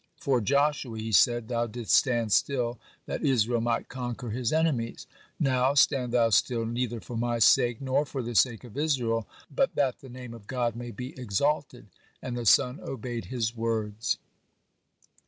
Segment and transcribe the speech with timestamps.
[0.17, 5.05] "For Joshua," he said, "thou didst stand still that Israel might conquer his enemies;
[5.39, 9.75] now stand thou still, neither for my sake, nor for the sake of Israel, but
[9.75, 11.85] that the Name of God may be exalted."
[12.19, 14.17] And the sun obeyed his words.